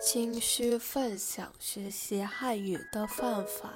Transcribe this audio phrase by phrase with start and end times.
[0.00, 3.72] 继续分享学习汉语的方法。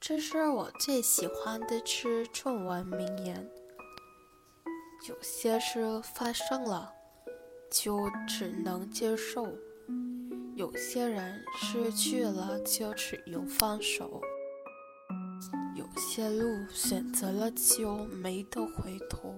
[0.00, 3.48] 这是我最喜欢的吃中文名言。
[5.08, 6.92] 有些事发生了，
[7.70, 9.44] 就只能接受；
[10.56, 14.20] 有些人失去了，就只有放手；
[15.76, 19.32] 有些路选择了，就没得回头。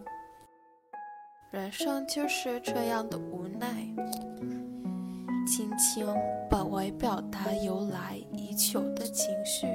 [1.50, 3.86] 人生就是这样的无奈。
[5.54, 6.06] 轻轻
[6.48, 9.66] 本为表达由来已久的情绪，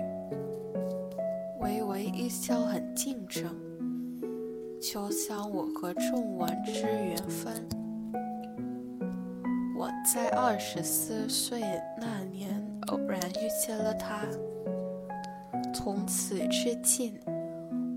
[1.60, 3.56] 微微一笑很倾城，
[4.82, 7.70] 就像我和仲文之缘分。
[9.78, 11.62] 我在二十四岁
[12.00, 14.26] 那年偶然遇见了他，
[15.76, 17.20] 从此至今，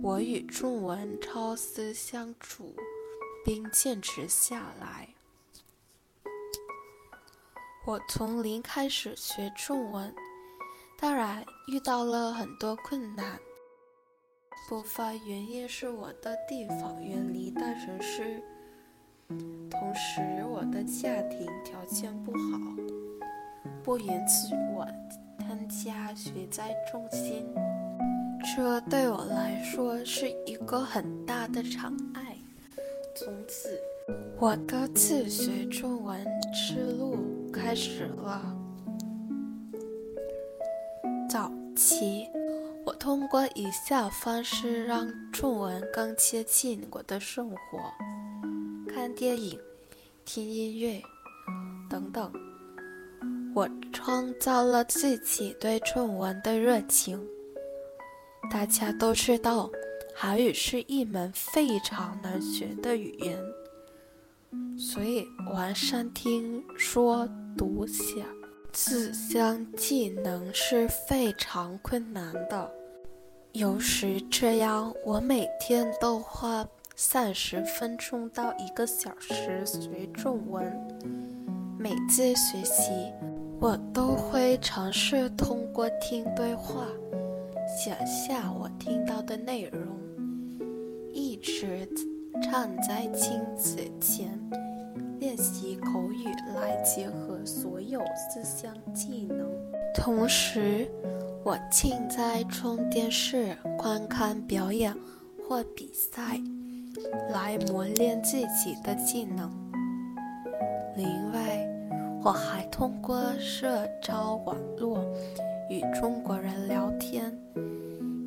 [0.03, 2.75] 我与仲文朝夕相处。
[3.43, 5.09] 并坚持下来。
[7.91, 10.15] 我从零开始学中文，
[10.97, 13.37] 当然遇到了很多困难。
[14.69, 18.41] 部分原因是我的地方远离大城市，
[19.69, 22.61] 同时我的家庭条件不好，
[23.83, 24.87] 不允许我
[25.41, 27.45] 参加学在中心，
[28.55, 32.39] 这对我来说是一个很大的障碍。
[33.17, 33.77] 从此，
[34.39, 37.17] 我的自学中文之路
[37.53, 38.57] 开始了。
[41.29, 42.27] 早期，
[42.85, 47.57] 我通过以下方式让中文更接近我的生活：
[48.93, 49.59] 看电影、
[50.25, 51.01] 听音乐
[51.89, 52.33] 等等。
[53.55, 57.21] 我创造了自己对中文的热情。
[58.51, 59.71] 大家都知道。
[60.13, 63.39] 韩语是一门非常难学的语言，
[64.79, 68.25] 所以完善听说读写
[68.73, 72.71] 四项技能是非常困难的。
[73.53, 80.73] 有时这样，我每天都花三十分钟到一个小时学中文。
[81.79, 82.91] 每次学习，
[83.61, 86.87] 我都会尝试通过听对话，
[87.67, 89.83] 写下我听到的内容。
[91.13, 91.89] 一直
[92.43, 94.29] 站在镜子前
[95.19, 96.25] 练习口语，
[96.55, 99.51] 来结合所有四项技能。
[99.95, 100.89] 同时，
[101.45, 104.95] 我静在充电室观看表演
[105.47, 106.41] 或比赛，
[107.33, 109.51] 来磨练自己的技能。
[110.97, 111.69] 另外，
[112.23, 115.05] 我还通过社交网络
[115.69, 117.37] 与中国人聊天，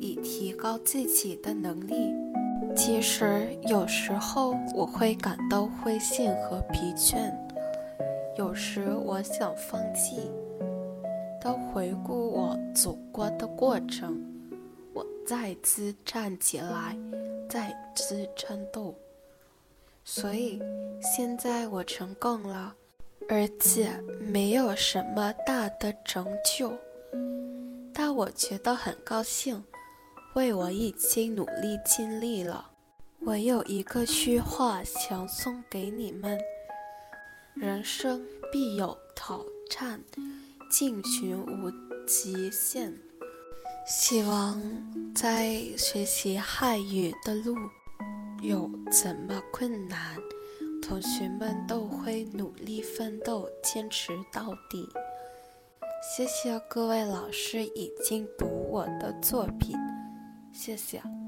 [0.00, 2.12] 以提高自己的能力。
[2.76, 7.32] 其实有时候我会感到灰心和疲倦，
[8.36, 10.30] 有时我想放弃。
[11.40, 14.20] 当回顾我走过的过程，
[14.92, 16.96] 我再次站起来，
[17.48, 18.94] 再次战斗。
[20.04, 20.60] 所以
[21.00, 22.74] 现在我成功了，
[23.28, 23.88] 而且
[24.20, 26.72] 没有什么大的成就，
[27.92, 29.62] 但我觉得很高兴。
[30.34, 32.70] 为我已经努力尽力了。
[33.20, 36.38] 我有一个虚话想送给你们：
[37.54, 40.02] 人生必有挑战，
[40.70, 41.70] 进取无
[42.06, 42.92] 极限。
[43.86, 44.60] 希望
[45.14, 47.54] 在学习汉语的路
[48.42, 50.16] 有怎么困难，
[50.82, 54.88] 同学们都会努力奋斗，坚持到底。
[56.16, 59.76] 谢谢各位老师已经读我的作品。
[60.64, 61.14] 谢谢。